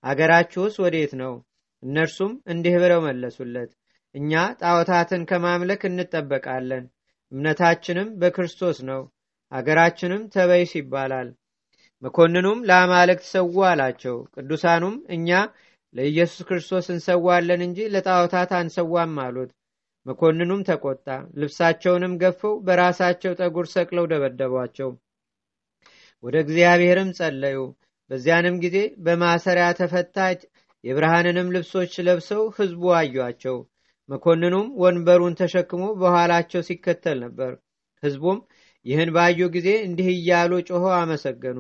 አገራችሁስ 0.04 0.76
ወዴት 0.84 1.14
ነው? 1.22 1.34
እነርሱም 1.84 2.34
እንዲህ 2.48 2.76
ብለው 2.84 3.00
መለሱለት። 3.06 3.72
እኛ 4.16 4.32
ጣዖታትን 4.62 5.22
ከማምለክ 5.30 5.82
እንጠበቃለን። 5.90 6.86
እምነታችንም 7.32 8.10
በክርስቶስ 8.20 8.78
ነው። 8.90 9.02
አገራችንም 9.52 10.24
ተበይስ 10.34 10.72
ይባላል። 10.80 11.30
መኮንኑም 12.04 12.60
ለአማልክት 12.70 13.26
ሰዉ 13.34 13.56
አላቸው። 13.70 14.18
ቅዱሳኑም 14.36 14.96
እኛ 15.10 15.30
ለኢየሱስ 15.96 16.42
ክርስቶስ 16.50 16.86
እንሰዋለን 16.90 17.62
እንጂ 17.68 17.80
ለጣዖታት 17.94 18.52
አንሰዋም 18.54 19.16
አሉት። 19.20 19.52
መኮንኑም 20.08 20.62
ተቆጣ። 20.68 21.08
ልብሳቸውንም 21.40 22.14
ገፈው 22.22 22.54
በራሳቸው 22.68 23.32
ጠጉር 23.40 23.66
ሰቅለው 23.74 24.06
ደበደቧቸው። 24.12 24.90
ወደ 26.24 26.36
እግዚአብሔርም 26.46 27.10
ጸለዩ። 27.18 27.58
በዚያንም 28.10 28.56
ጊዜ 28.64 28.78
በማሰሪያ 29.06 29.66
ተፈታች። 29.80 30.42
የብርሃንንም 30.84 31.48
ልብሶች 31.56 31.94
ለብሰው 32.08 32.44
ሕዝቡ 32.58 32.84
አዩአቸው። 32.98 33.58
መኮንኑም 34.10 34.68
ወንበሩን 34.82 35.34
ተሸክሞ 35.40 35.84
በኋላቸው 36.02 36.62
ሲከተል 36.68 37.18
ነበር። 37.26 37.52
ሕዝቡም 38.04 38.38
ይህን 38.86 39.10
ባዩ 39.16 39.40
ጊዜ 39.56 39.70
እንዲህ 39.88 40.08
እያሉ 40.14 40.52
ጮሆ 40.70 40.84
አመሰገኑ። 41.00 41.60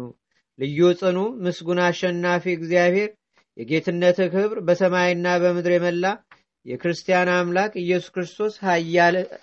ልዩ 0.60 0.80
ጽኑ 1.00 1.18
ምስጉን 1.46 1.80
አሸናፊ 1.88 2.46
እግዚአብሔር 2.54 3.10
የጌትነት 3.58 4.18
ክብር 4.34 4.58
በሰማይና 4.68 5.28
በምድር 5.44 5.74
የመላ 5.76 6.06
የክርስቲያን 6.68 7.30
አምላክ 7.36 7.74
ኢየሱስ 7.82 8.10
ክርስቶስ 8.16 8.54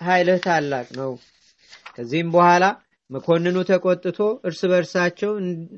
ኃይልህ 0.07 0.39
ታላቅ 0.47 0.87
ነው። 0.99 1.13
ከዚህም 1.95 2.33
በኋላ 2.35 2.65
መኮንኑ 3.11 3.57
ተቆጥቶ 3.69 4.19
እርስ 4.49 4.61
በርሳቸው 4.71 5.33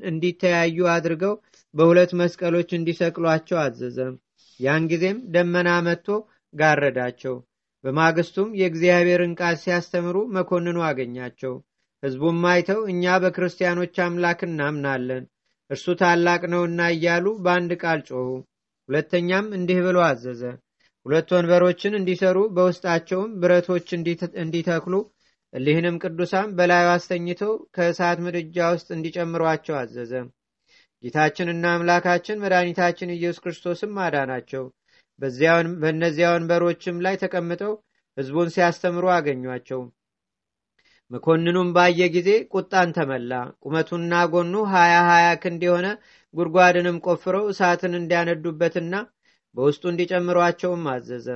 እንዲተያዩ 0.09 0.87
አድርገው 0.93 1.33
በሁለት 1.73 2.11
መስቀሎች 2.21 2.69
እንዲሰቅሏቸው 2.77 3.57
አዘዘ። 3.63 3.97
ያን 4.59 4.83
ጊዜም 4.91 5.17
ደመና 5.33 5.69
መጥቶ 5.87 6.07
ጋረዳቸው። 6.53 7.35
በማግስቱም 7.83 8.49
የእግዚአብሔርን 8.59 9.33
ቃል 9.39 9.55
ሲያስተምሩ 9.63 10.17
መኮንኑ 10.35 10.77
አገኛቸው። 10.87 11.53
ሕዝቡም 12.03 12.39
አይተው 12.51 12.79
እኛ 12.91 13.13
በክርስቲያኖች 13.23 13.95
አምላክ 14.05 14.39
እናምናለን፣ 14.47 15.23
እርሱ 15.69 15.85
ታላቅ 16.01 16.41
ነውና 16.51 16.81
እያሉ 16.93 17.27
በአንድ 17.45 17.71
ቃል 17.83 18.01
ጮኹ። 18.09 18.27
ሁለተኛም 18.89 19.47
እንዲህ 19.57 19.79
ብሎ 19.87 19.97
አዘዘ። 20.07 20.41
ሁለት 21.07 21.29
ወንበሮችን 21.33 21.93
እንዲሰሩ 21.97 22.37
በውስጣቸውም 22.55 23.29
ብረቶች 23.41 23.87
እንዲተክሉ 24.41 24.95
እሊህንም 25.53 25.99
ቅዱሳን 26.03 26.49
በላዩ 26.57 26.87
አስተኝተው 26.93 27.53
ከእሳት 27.75 28.17
ምድጃ 28.25 28.65
ውስጥ 28.73 28.87
እንዲጨምሯቸው 28.95 29.75
አዘዘ። 29.79 30.11
ጌታችንና 31.03 31.65
አምላካችን 31.75 32.41
መድኃኒታችን 32.43 33.13
ኢየሱስ 33.15 33.41
ክርስቶስም 33.43 33.93
አዳናቸው። 34.05 34.63
በእነዚያ 35.81 36.27
ወንበሮችም 36.33 37.01
ላይ 37.05 37.15
ተቀምጠው 37.23 37.73
ሕዝቡን 38.17 38.51
ሲያስተምሩ 38.55 39.05
አገኟቸው። 39.15 39.81
መኮንኑም 41.11 41.69
ባየ 41.75 42.01
ጊዜ 42.15 42.29
ቁጣን 42.53 42.89
ተመላ። 42.97 43.31
ቁመቱና 43.63 44.13
ጎኑ 44.33 44.55
ሀያ 44.73 44.95
ሀያ 45.09 45.27
ክንድ 45.43 45.61
የሆነ 45.67 45.87
ጉድጓድንም 46.33 46.97
ቆፍረው 47.07 47.45
እሳትን 47.51 47.93
እንዲያነዱበትና 47.99 48.93
በውስጡ 49.55 49.83
እንዲጨምሯቸውም 49.91 50.83
አዘዘ። 50.93 51.27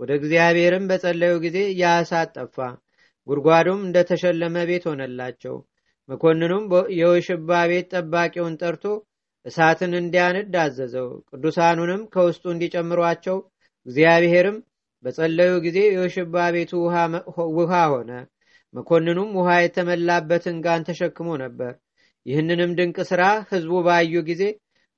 ወደ 0.00 0.10
እግዚአብሔርም 0.18 0.84
በጸለዩ 0.90 1.34
ጊዜ 1.44 1.58
ያ 1.80 1.86
ጠፋ። 2.34 2.56
ጉድጓዱም 3.26 3.80
እንደተሸለመ 3.86 4.56
ቤት 4.68 4.84
ሆነላቸው። 4.90 5.56
መኮንኑም 6.08 6.64
የውሽባ 6.98 7.50
ቤት 7.70 7.88
ጠባቂውን 7.94 8.54
ጠርቶ 8.60 8.84
እሳትን 9.46 9.92
እንዲያንድ 9.98 10.54
አዘዘው። 10.62 11.08
ቅዱሳኑንም 11.30 12.02
ከውስጡ 12.14 12.44
እንዲጨምሯቸው 12.52 13.36
እግዚአብሔርም 13.86 14.56
በጸለዩ 15.04 15.52
ጊዜ 15.66 15.78
የውሽባ 15.88 16.36
ቤቱ 16.54 16.72
ውሃ 17.58 17.74
ሆነ። 17.92 18.10
መኮንኑም 18.74 19.30
ውሃ 19.38 19.50
የተመላበትን 19.60 20.56
ጋን 20.64 20.82
ተሸክሞ 20.88 21.28
ነበር። 21.44 21.72
ይህንንም 22.26 22.72
ድንቅ 22.78 22.98
ሥራ 23.10 23.22
ሕዝቡ 23.50 23.74
ባዩ 23.86 24.14
ጊዜ 24.28 24.42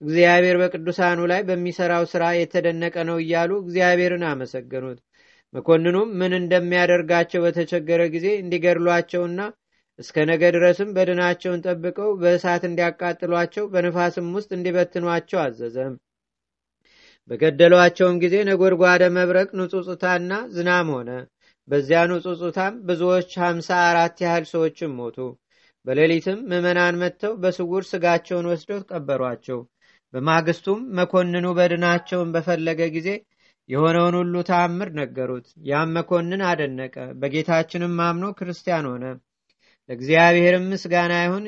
እግዚአብሔር 0.02 0.56
በቅዱሳኑ 0.60 1.20
ላይ 1.30 1.40
በሚሠራው 1.48 2.04
ሥራ 2.12 2.24
የተደነቀ 2.34 2.96
ነው 3.08 3.16
እያሉ 3.22 3.50
እግዚአብሔርን 3.62 4.24
አመሰገኑት። 4.28 4.98
መኮንኑም 5.54 6.10
ምን 6.20 6.32
እንደሚያደርጋቸው 6.38 7.40
በተቸገረ 7.44 8.02
ጊዜ 8.14 8.26
እንዲገድሏቸውና 8.42 9.40
እስከ 9.98 10.16
ነገ 10.30 10.42
ድረስም 10.56 10.92
በድናቸውን 10.96 11.64
ጠብቀው 11.66 12.10
በእሳት 12.20 12.62
እንዲያቃጥሏቸው 12.68 13.64
በንፋስም 13.72 14.28
ውስጥ 14.36 14.50
እንዲበትኗቸው 14.56 15.40
አዘዘም። 15.42 15.94
በገደሏቸውም 17.30 18.16
ጊዜ 18.22 18.36
ነጎድጓደ 18.48 19.02
መብረቅ 19.16 19.48
ንጹጽታና 19.58 20.32
ዝናም 20.54 20.88
ሆነ። 20.94 21.10
በዚያ 21.68 21.98
ንጹጽታም 22.10 22.74
ብዙዎች 22.88 23.30
ሀምሳ 23.42 23.68
አራት 23.90 24.16
ያህል 24.24 24.46
ሰዎችም 24.52 24.96
ሞቱ። 24.98 25.18
በሌሊትም 25.86 26.40
ምዕመናን 26.48 26.98
መጥተው 27.02 27.34
በስውር 27.42 27.84
ስጋቸውን 27.90 28.48
ወስደው 28.50 28.80
ቀበሯቸው። 28.90 29.60
በማግስቱም 30.14 30.80
መኮንኑ 30.98 31.46
በድናቸውን 31.58 32.30
በፈለገ 32.34 32.80
ጊዜ 32.94 33.08
የሆነውን 33.68 34.14
ሁሉ 34.20 34.34
ተአምር 34.48 34.88
ነገሩት። 34.98 35.48
ያም 35.68 35.90
መኮንን 35.96 36.40
አደነቀ። 36.48 36.94
በጌታችንም 37.20 37.94
አምኖ 38.06 38.26
ክርስቲያን 38.38 38.88
ሆነ። 38.90 39.04
ለእግዚአብሔርም 39.88 40.64
ምስጋና 40.72 41.14
ይሁን። 41.22 41.46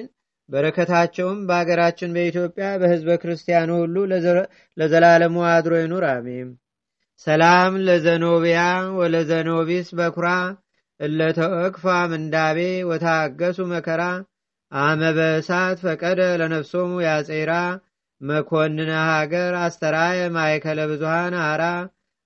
በረከታቸውም 0.48 1.38
በአገራችን 1.48 2.14
በኢትዮጵያ 2.16 2.66
በሕዝበ 2.80 3.10
ክርስቲያኑ 3.22 3.70
ሁሉ 3.82 3.96
ለዘላለሙ 4.76 5.36
አድሮ 5.50 5.74
ይኑር፣ 5.82 6.04
አሜን። 6.10 6.48
ሰላም 7.26 7.74
ለዘኖቢያ 7.86 8.60
ወለዘኖቢስ 8.98 9.88
በኩራ 9.98 10.28
እለተወክፋ 11.00 11.84
ምንዳቤ 12.12 12.58
ወታገሱ 12.90 13.58
መከራ 13.72 14.02
አመ 14.72 15.00
ፈቀደ 15.82 16.20
ለነፍሶሙ 16.40 16.92
ያጼራ 17.06 17.52
መኮንነ 18.22 18.90
ሀገር 19.08 19.52
አስተራየ 19.62 20.20
ማይከለ 20.36 20.80
ብዙሃን 20.90 21.34
አራ 21.44 21.62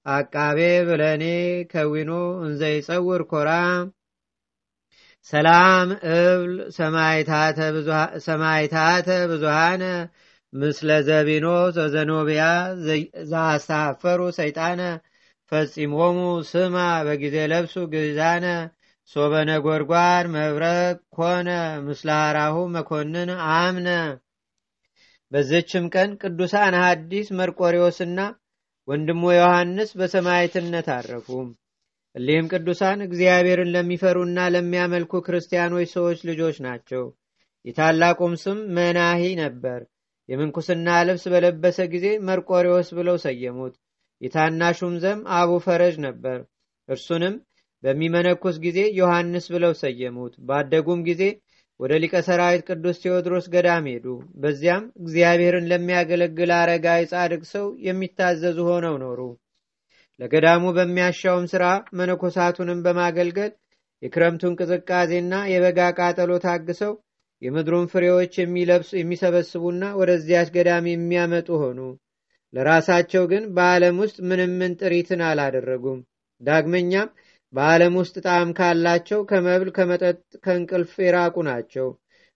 አቃቤ 0.07 0.59
ብለኔ 0.89 1.25
ከዊኖ 1.71 2.11
እንዘይጸውር 2.47 3.23
ኮራ 3.31 3.51
ሰላም 5.33 5.89
እብል 6.17 6.53
ሰማይታተ 8.27 9.09
ብዙሃነ 9.31 9.85
ምስለ 10.53 10.91
ዘቢኖ 11.09 11.47
ዘዘኖቢያ 11.77 12.45
ዛሳፈሩ 13.33 14.21
ሰይጣነ 14.39 14.83
ፈጺሞሙ 15.53 16.19
ስማ 16.51 16.77
በጊዜ 17.07 17.37
ለብሱ 17.53 17.75
ግዛነ 17.93 18.47
ሶበነ 19.11 19.51
ጎድጓድ 19.67 20.25
መብረቅ 20.35 20.97
ኮነ 21.17 21.49
ምስለ 21.87 22.09
ሐራሁ 22.21 22.57
መኮንን 22.75 23.31
አምነ። 23.57 23.89
በዘችም 25.33 25.85
ቀን 25.95 26.11
ቅዱሳን 26.21 26.75
ሐዲስ 26.81 27.29
መርቆሪዎስና 27.39 28.19
ወንድሙ 28.89 29.23
ዮሐንስ 29.35 29.91
በሰማዕትነት 29.99 30.89
አረፉ። 30.95 31.29
እሊህም 32.15 32.47
ቅዱሳን 32.53 32.99
እግዚአብሔርን 33.07 33.73
ለሚፈሩና 33.75 34.39
ለሚያመልኩ 34.55 35.21
ክርስቲያኖች 35.27 35.89
ሰዎች 35.97 36.19
ልጆች 36.29 36.59
ናቸው። 36.67 37.05
የታላቁም 37.65 38.35
ስም 38.43 38.59
መናሂ 38.77 39.23
ነበር። 39.43 39.81
የምንኩስና 40.29 40.89
ልብስ 41.09 41.25
በለበሰ 41.33 41.79
ጊዜ 41.93 42.07
መርቆሪዎስ 42.29 42.89
ብለው 42.99 43.17
ሰየሙት። 43.25 43.75
የታናሹም 44.21 44.95
ዘም 45.03 45.21
አቡ 45.39 45.51
ፈረጅ 45.67 45.97
ነበር። 46.07 46.39
እርሱንም 46.89 47.35
በሚመነኩስ 47.83 48.57
ጊዜ 48.65 48.79
ዮሐንስ 48.99 49.47
ብለው 49.55 49.73
ሰየሙት። 49.83 50.35
ባደጉም 50.49 51.01
ጊዜ 51.09 51.23
ወደ 51.81 51.93
ሊቀ 52.03 52.15
ሰራዊት 52.27 52.63
ቅዱስ 52.69 52.97
ቴዎድሮስ 53.03 53.47
ገዳም 53.55 53.87
ሄዱ። 53.91 54.07
በዚያም 54.43 54.85
እግዚአብሔርን 55.01 55.67
ለሚያገለግል 55.71 56.51
አረጋዊ 56.59 57.01
ጻድቅ 57.11 57.43
ሰው 57.51 57.67
የሚታዘዙ 57.87 58.59
ሆነው 58.69 58.95
ኖሩ። 59.03 59.21
ለገዳሙ 60.21 60.65
በሚያሻውም 60.77 61.47
ሥራ 61.53 61.65
መነኮሳቱንም 61.99 62.81
በማገልገል 62.87 63.53
የክረምቱን 64.03 64.57
ቅዝቃዜና 64.61 65.35
የበጋ 65.53 65.81
ቃጠሎ 65.99 66.33
ታግሰው 66.45 66.95
የምድሩን 67.43 67.91
ፍሬዎች 67.93 68.35
የሚሰበስቡና 68.97 69.85
ወደዚያች 70.01 70.49
ገዳም 70.57 70.87
የሚያመጡ 70.91 71.49
ሆኑ። 71.63 71.81
ለራሳቸው 72.55 73.25
ግን 73.33 73.45
በዓለም 73.57 73.97
ውስጥ 74.03 74.19
ምንም 74.31 74.53
ምን 74.61 74.73
ጥሪትን 74.81 75.23
አላደረጉም። 75.29 76.01
ዳግመኛም 76.41 77.09
በዓለም 77.57 77.95
ውስጥ 78.01 78.17
ጣዕም 78.25 78.51
ካላቸው 78.59 79.21
ከመብል፣ 79.29 79.69
ከመጠጥ፣ 79.77 80.17
ከእንቅልፍ 80.45 80.93
የራቁ 81.05 81.37
ናቸው። 81.49 81.89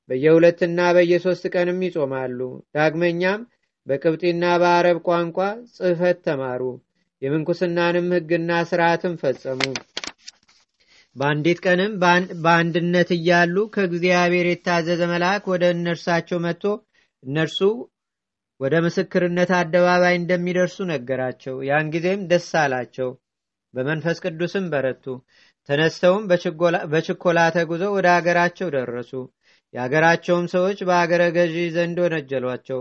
በየሁለትና 0.09 0.80
በየሶስት 0.96 1.44
ቀንም 1.54 1.80
ይጾማሉ። 1.87 2.38
ዳግመኛም 2.76 3.40
በቅብጢና 3.87 4.44
በአረብ 4.62 4.98
ቋንቋ 5.09 5.38
ጽሕፈት 5.74 6.18
ተማሩ። 6.26 6.62
የምንኩስናንም 7.22 8.06
ሕግና 8.16 8.50
ስርዓትን 8.68 9.14
ፈጸሙ። 9.22 9.61
በአንዲት 11.16 11.59
ቀንም 11.64 11.92
በአንድነት 12.44 13.09
እያሉ 13.16 13.56
ከእግዚአብሔር 13.74 14.46
የታዘዘ 14.50 15.00
መልአክ 15.12 15.44
ወደ 15.52 15.64
እነርሳቸው 15.74 16.38
መጥቶ 16.44 16.64
እነርሱ 17.22 17.59
ወደ 18.61 18.74
ምስክርነት 18.85 19.50
አደባባይ 19.59 20.14
እንደሚደርሱ 20.18 20.78
ነገራቸው። 20.92 21.56
ያን 21.68 21.90
ጊዜም 21.94 22.22
ደስ 22.30 22.48
አላቸው፣ 22.62 23.11
በመንፈስ 23.74 24.18
ቅዱስም 24.24 24.64
በረቱ። 24.72 25.04
ተነስተውም 25.68 26.22
በችኮላ 26.92 27.40
ተጉዘው 27.56 27.92
ወደ 27.96 28.09
አገራቸው 28.16 28.68
ደረሱ። 28.76 29.12
የአገራቸውም 29.74 30.46
ሰዎች 30.54 30.78
በአገረ 30.88 31.22
ገዢ 31.37 31.56
ዘንድ 31.74 31.98
ወነጀሏቸው። 32.04 32.80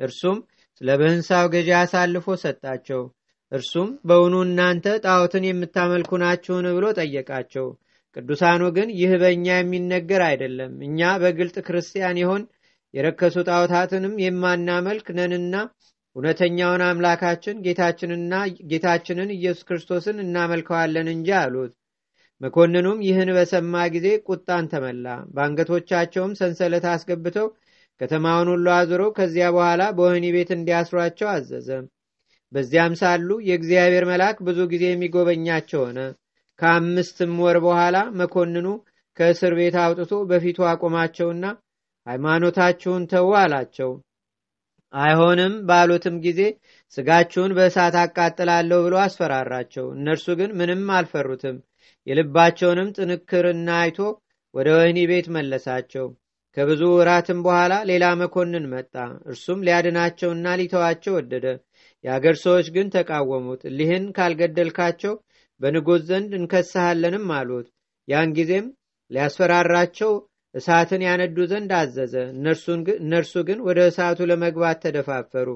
እርሱም 0.00 0.38
ስለ 0.80 0.88
ብህንሳው 1.00 1.46
ገዢ 1.54 1.70
አሳልፎ 1.78 2.26
ሰጣቸው። 2.42 3.02
እርሱም 3.52 3.88
በውኑ 4.08 4.34
እናንተ 4.46 4.86
ጣዖትን 5.04 5.44
የምታመልኩ 5.46 6.10
ናችሁን 6.22 6.66
ብሎ 6.76 6.86
ጠየቃቸው። 6.98 7.66
ቅዱሳኑ 8.16 8.62
ግን 8.76 8.88
ይህ 8.98 9.10
በእኛ 9.22 9.46
የሚነገር 9.56 10.22
አይደለም፣ 10.28 10.72
እኛ 10.86 11.08
በግልጥ 11.22 11.56
ክርስቲያን 11.66 12.20
የሆን 12.22 12.42
የረከሱ 12.94 13.36
ጣዖታትንም 13.48 14.14
የማናመልክ 14.24 15.06
ነንና 15.18 15.54
እውነተኛውን 16.16 16.82
አምላካችን 16.84 17.56
ጌታችንና 17.64 18.34
ጌታችንን 18.70 19.30
ኢየሱስ 19.34 19.64
ክርስቶስን 19.68 20.22
እናመልከዋለን 20.22 21.08
እንጂ 21.12 21.28
አሉት። 21.40 21.72
መኮንኑም 22.40 22.98
ይህን 23.06 23.30
በሰማ 23.36 23.74
ጊዜ 23.94 24.06
ቁጣን 24.28 24.64
ተመላ። 24.72 25.06
በአንገቶቻቸውም 25.34 26.32
ሰንሰለት 26.40 26.86
አስገብተው 26.92 27.48
ከተማውን 28.00 28.48
ሁሉ 28.52 28.66
አዙረው 28.76 29.10
ከዚያ 29.18 29.46
በኋላ 29.54 29.82
በወህኒ 29.96 30.26
ቤት 30.34 30.50
እንዲያስሯቸው 30.56 31.28
አዘዘ። 31.34 31.68
በዚያም 32.52 32.96
ሳሉ 33.00 33.28
የእግዚአብሔር 33.46 34.04
መልአክ 34.10 34.38
ብዙ 34.48 34.58
ጊዜ 34.72 34.84
የሚጎበኛቸው 34.90 35.80
ሆነ። 35.86 36.00
ከአምስትም 36.58 37.32
ወር 37.42 37.58
በኋላ 37.64 37.96
መኮንኑ 38.20 38.66
ከእስር 39.16 39.52
ቤት 39.58 39.76
አውጥቶ 39.82 40.14
በፊቱ 40.30 40.58
አቆማቸውና 40.70 41.44
ሃይማኖታችሁን 42.06 43.04
ተዉ 43.12 43.30
አላቸው። 43.40 43.90
አይሆንም 44.94 45.54
ባሉትም 45.68 46.16
ጊዜ 46.24 46.40
ስጋችሁን 46.94 47.54
በእሳት 47.56 47.94
አቃጥላለሁ 48.02 48.78
ብሎ 48.84 48.94
አስፈራራቸው። 49.02 49.86
እነርሱ 49.96 50.26
ግን 50.40 50.50
ምንም 50.58 50.84
አልፈሩትም። 50.96 51.56
የልባቸውንም 52.06 52.92
ጥንክርና 52.96 53.68
አይቶ 53.80 53.98
ወደ 54.54 54.68
ወህኒ 54.76 54.98
ቤት 55.10 55.26
መለሳቸው። 55.36 56.06
ከብዙ 56.56 56.82
ወራትም 56.92 57.38
በኋላ 57.46 57.74
ሌላ 57.88 58.04
መኮንን 58.20 58.66
መጣ። 58.70 58.94
እርሱም 59.30 59.64
ሊያድናቸውና 59.66 60.54
ሊተዋቸው 60.60 61.14
ወደደ። 61.18 61.46
የአገር 62.04 62.36
ሰዎች 62.44 62.66
ግን 62.74 62.86
ተቃወሙት። 62.94 63.62
እሊህን 63.70 64.04
ካልገደልካቸው 64.16 65.14
በንጉሥ 65.60 66.00
ዘንድ 66.08 66.32
እንከስሃለንም 66.38 67.26
አሉት። 67.36 67.68
ያን 68.08 68.32
ጊዜም 68.38 68.66
ሊያስፈራራቸው 69.10 70.12
እሳትን 70.56 71.02
ያነዱ 71.06 71.38
ዘንድ 71.50 71.70
አዘዘ። 71.78 72.14
እነርሱ 73.00 73.34
ግን 73.48 73.58
ወደ 73.66 73.78
እሳቱ 73.90 74.18
ለመግባት 74.30 74.78
ተደፋፈሩ። 74.84 75.48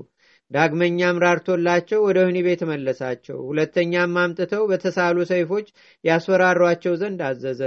ዳግመኛም 0.51 1.21
ራርቶላቸው 1.25 2.01
ወደ 2.07 2.19
ወህኒ 2.23 2.39
ቤት 2.47 2.63
መለሳቸው። 2.71 3.39
ሁለተኛም 3.49 4.17
አምጥተው 4.23 4.63
በተሳሉ 4.71 5.17
ሰይፎች 5.31 5.67
ያስፈራሯቸው 6.05 6.95
ዘንድ 7.03 7.21
አዘዘ። 7.29 7.61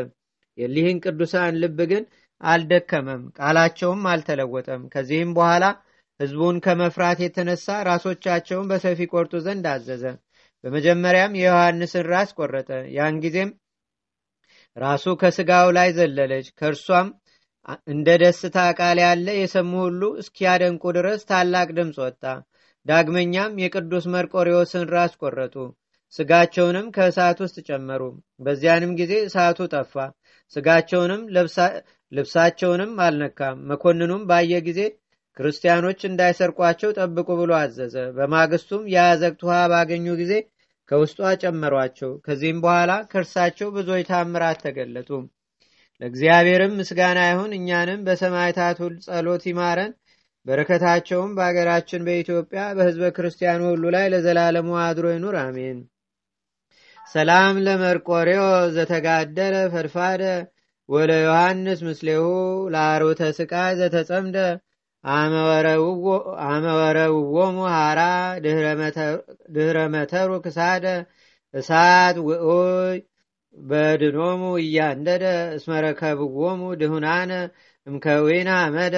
የሊህን 0.57 0.97
ቅዱሳን 1.05 1.57
ልብ 1.61 1.79
ግን 1.91 2.03
አልደከመም፣ 2.41 3.23
ቃላቸውም 3.39 4.03
አልተለወጠም። 4.11 4.81
ከዚህም 4.93 5.31
በኋላ 5.37 5.65
ሕዝቡን 6.19 6.57
ከመፍራት 6.65 7.19
የተነሳ 7.23 7.67
ራሶቻቸውን 7.87 8.69
በሰፊ 8.71 8.99
ቆርጡ 9.13 9.33
ዘንድ 9.45 9.65
አዘዘ። 9.71 10.03
በመጀመሪያም 10.63 11.37
የዮሐንስን 11.39 12.05
ራስ 12.11 12.29
ቆረጠ። 12.37 12.69
ያን 12.97 13.15
ጊዜም 13.23 13.49
ራሱ 14.77 15.05
ከስጋው 15.21 15.67
ላይ 15.77 15.89
ዘለለች። 15.97 16.47
ከእርሷም 16.59 17.07
እንደ 17.87 18.07
ደስታ 18.21 18.57
ቃል 18.77 18.97
ያለ 19.03 19.27
የሰሙ 19.35 19.71
ሁሉ 19.83 20.01
እስኪያደንቁ 20.21 20.83
ድረስ 20.97 21.21
ታላቅ 21.29 21.67
ድምፅ 21.77 21.97
ወጣ። 22.03 22.23
ዳግመኛም 22.85 23.53
የቅዱስ 23.63 24.05
መርቆሪዎስን 24.13 24.85
ራስ 24.93 25.13
ቆረጡ። 25.21 25.55
ስጋቸውንም 26.13 26.87
ከእሳት 26.95 27.37
ውስጥ 27.43 27.57
ጨመሩ። 27.69 28.01
በዚያንም 28.45 28.91
ጊዜ 28.99 29.13
እሳቱ 29.27 29.59
ጠፋ። 29.73 29.95
ስጋቸውንም 30.55 31.21
ልብሳቸውንም 32.11 32.91
አልነካም። 33.05 33.61
መኮንኑም 33.69 34.25
ባየ 34.29 34.59
ጊዜ 34.67 34.81
ክርስቲያኖች 35.37 35.99
እንዳይሰርቋቸው 36.09 36.89
ጠብቁ 36.97 37.27
ብሎ 37.39 37.51
አዘዘ። 37.59 37.95
በማግስቱም 38.17 38.83
የአዘቅት 38.93 39.41
ውሃ 39.47 39.59
ባገኙ 39.71 40.07
ጊዜ 40.21 40.33
ከውስጧ 40.91 41.19
ጨመሯቸው። 41.43 42.11
ከዚህም 42.25 42.59
በኋላ 42.63 42.91
ከእርሳቸው 43.11 43.69
ብዙዎች 43.75 44.05
ታምራት 44.11 44.59
ተገለጡ። 44.65 45.09
ለእግዚአብሔርም 46.03 46.73
ምስጋና 46.77 47.19
ይሁን። 47.27 47.51
እኛንም 47.57 47.99
በሰማዕታት 48.07 48.77
ሁሉ 48.83 48.95
ጸሎት 49.05 49.43
ይማረን። 49.49 49.91
በረከታቸውም 50.45 51.31
በአገራችን 51.37 52.01
በኢትዮጵያ 52.07 52.61
በሕዝበ 52.77 53.03
ክርስቲያኑ 53.17 53.61
ሁሉ 53.69 53.83
ላይ 53.95 54.05
ለዘላለሙ 54.13 54.69
አድሮ 54.81 55.05
ይኑር፣ 55.13 55.35
አሜን። 55.43 55.77
ሰላም 57.07 57.55
ለመርቆሬዎ 57.65 58.43
ዘተጋደለ 58.75 59.55
ፈድፋደ 59.73 60.23
ወለ 60.89 61.11
ዮሐንስ 61.23 61.79
ምስሌሁ 61.87 62.23
ለአሮተ 62.73 63.21
ስቃይ 63.37 63.71
ዘተጸምደ 63.79 64.37
አመወረውዎሙ 66.49 67.57
ሃራ 67.73 68.01
ድህረ 69.55 69.77
መተሩ 69.93 70.29
ክሳደ 70.45 70.85
እሳት 71.53 72.15
ውኡይ 72.27 72.97
በድኖሙ 73.57 74.41
እያንደደ 74.61 75.25
እስመረከብዎሙ 75.57 76.61
ድሁናነ 76.81 77.31
እምከዊና 77.87 78.49
አመደ። 78.63 78.95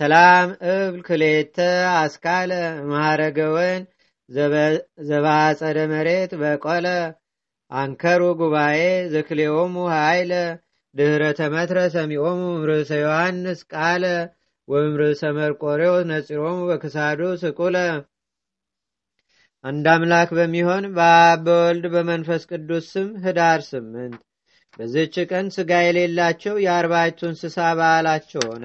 ሰላም 0.00 0.48
እብል 0.70 1.00
ክሌተ 1.08 1.56
አስካለ 1.96 2.52
ማረገወን 2.90 3.82
ዘባጸደ 5.08 5.78
መሬት 5.92 6.32
በቆለ። 6.40 6.86
አንከሩ 7.70 8.22
ጉባኤ 8.40 8.80
ዘክሌዎሙ 9.12 9.74
ሃይለ 9.94 10.32
ድህረ 10.94 11.22
ተመትረ 11.38 11.78
ሰሚኦሙ 11.94 12.40
ርእሰ 12.68 12.90
ዮሐንስ 13.02 13.60
ቃለ። 13.72 14.04
ወይም 14.68 14.92
ርእሰ 15.00 15.22
መርቆሬዎስ 15.38 16.04
ነፂሮሙ 16.10 16.58
በክሳዱ 16.68 17.20
ስቁለ 17.42 17.76
አንድ 19.64 19.86
አምላክ 19.92 20.30
በሚሆን 20.36 20.84
በአብ 20.96 21.42
በወልድ 21.46 21.84
በመንፈስ 21.92 22.42
ቅዱስ 22.50 22.86
ስም 22.92 23.08
ህዳር 23.22 23.60
ስምንት 23.68 24.20
በዝች 24.78 25.14
ቀን 25.30 25.46
ስጋ 25.54 25.72
የሌላቸው 25.84 26.54
የአርባዕቱ 26.64 27.20
እንስሳ 27.28 27.58
በዓላቸው 27.78 28.42
ሆነ። 28.48 28.64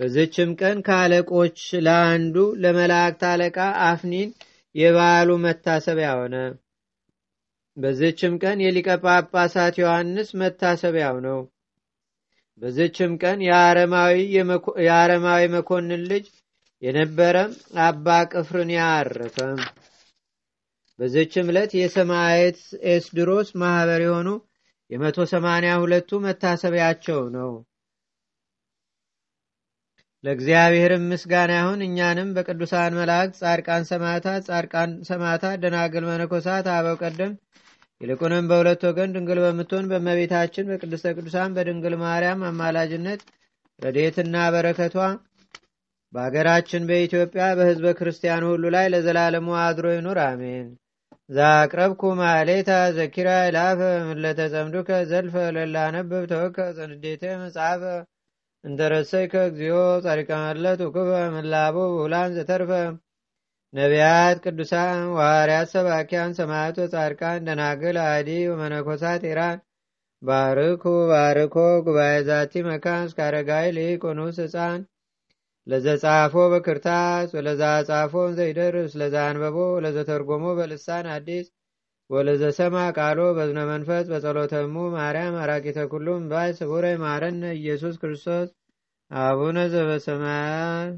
በዝችም 0.00 0.50
ቀን 0.60 0.78
ከአለቆች 0.86 1.58
ለአንዱ 1.86 2.36
ለመላእክት 2.62 3.22
አለቃ 3.30 3.58
አፍኒን 3.88 4.30
የበዓሉ 4.74 5.30
መታሰቢያ 5.44 6.12
ሆነ። 6.20 6.36
በዝችም 7.76 8.34
ቀን 8.42 8.58
የሊቀ 8.64 8.88
ጳጳሳት 9.04 9.76
ዮሐንስ 9.82 10.30
መታሰቢያው 10.40 11.18
ነው። 11.26 11.38
በዝችም 12.60 13.12
ቀን 13.22 13.38
የአረማዊ 14.80 15.44
መኮንን 15.54 16.02
ልጅ 16.10 16.26
የነበረ 16.84 17.36
አባ 17.84 18.06
ቅፍርንያ 18.32 18.80
አረፈ። 18.96 19.36
በዝችም 20.98 21.46
ዕለት 21.52 21.70
የሰማዕት 21.76 22.58
ኤስድሮስ 22.90 23.48
ማኅበር 23.60 24.02
የሆኑ 24.04 24.28
የመቶ 24.90 25.18
ሰማንያ 25.32 25.70
ሁለቱ 25.82 26.10
መታሰቢያቸው 26.24 27.20
ነው። 27.36 27.52
ለእግዚአብሔርም 30.24 31.08
ምስጋና 31.10 31.52
ይሁን። 31.58 31.80
እኛንም 31.86 32.28
በቅዱሳን 32.36 32.92
መላእክት፣ 32.98 33.34
ጻድቃን 33.40 33.82
ሰማዕታት፣ 33.90 34.42
ጻድቃን 34.48 34.92
ሰማዕታት፣ 35.08 35.56
ደናግል 35.64 36.04
መነኮሳት፣ 36.10 36.68
አበው 36.74 36.96
ቀደም 37.02 37.32
ይልቁንም 38.00 38.48
በሁለት 38.50 38.82
ወገን 38.88 39.12
ድንግል 39.14 39.38
በምትሆን 39.44 39.88
በእመቤታችን 39.90 40.68
በቅድስተ 40.70 41.12
ቅዱሳን 41.16 41.54
በድንግል 41.56 41.94
ማርያም 42.02 42.40
አማላጅነት 42.48 43.20
ረድኤትና 43.80 44.36
በረከቷ 44.54 44.96
በአገራችን 46.14 46.82
በኢትዮጵያ 46.88 47.44
በሕዝበ 47.58 47.86
ክርስቲያኑ 47.98 48.42
ሁሉ 48.50 48.64
ላይ 48.74 48.86
ለዘላለሙ 48.92 49.46
አድሮ 49.62 49.86
ይኑር፣ 49.94 50.18
አሜን። 50.24 50.66
ዛቅረብኩ 51.30 52.02
ማሌታ 52.20 52.70
ዘኪራ 52.96 53.28
ይላፈ 53.46 53.80
ምለተጸምዱከ 54.08 54.90
ዘልፈ 55.10 55.34
ለላነብብ 55.56 56.24
ተወከ 56.32 56.58
ዘንዴተ 56.76 57.22
መጽሐፈ 57.42 57.82
እንተረሰይከ 58.64 59.34
እግዚኦ 59.48 59.76
ጻድቃመለት 60.04 60.80
ውክበ 60.86 61.10
ምላቡ 61.34 61.76
ውላን 61.98 62.30
ዘተርፈ 62.36 62.70
ነቢያት፣ 63.74 64.36
ቅዱሳን፣ 64.44 64.98
ዋርያት፣ 65.16 65.68
ሰባኪያን፣ 65.74 66.34
ሰማዕቶ፣ 66.38 66.78
ጻድቃን፣ 66.92 67.44
ደናግል፣ 67.48 67.96
አዲ 68.06 68.30
ወመነኮሳት 68.50 69.22
ኢራን 69.30 69.58
ባርኩ 70.22 70.82
ባርኮ 71.10 71.56
ጉባኤ 71.86 72.14
ዛቲ 72.28 72.62
መካን 72.68 73.02
እስከ 73.08 73.18
አረጋዊ 73.26 73.66
ሊቆኑስ 73.78 74.36
ህፃን 74.44 74.80
ለዘጻፎ 75.66 76.34
በክርታስ 76.52 77.28
ወለዛ 77.36 77.62
ጻፎን 77.88 78.32
ዘይደርስ 78.38 78.92
ለዛ 79.00 79.16
አንበቦ 79.28 79.56
ለዘተርጎሞ 79.84 80.44
በልሳን 80.58 81.06
አዲስ 81.14 81.46
ወለዘሰማ 82.10 82.76
ቃሎ 82.96 83.20
በዝነ 83.36 83.60
መንፈስ 83.70 84.04
በጸሎተሙ 84.10 84.74
ማርያም 84.96 85.36
አራቂተ 85.42 85.86
ኩሉም 85.92 86.22
ባይ 86.32 86.50
ስቡረ 86.58 86.86
ማረነ 87.04 87.44
ኢየሱስ 87.60 87.94
ክርስቶስ 88.02 88.48
አቡነ 89.10 89.58
ዘበሰማያት 89.72 90.92